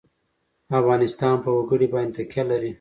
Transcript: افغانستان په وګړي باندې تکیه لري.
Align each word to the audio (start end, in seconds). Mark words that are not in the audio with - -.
افغانستان 0.81 1.35
په 1.43 1.49
وګړي 1.57 1.87
باندې 1.93 2.13
تکیه 2.17 2.43
لري. 2.51 2.69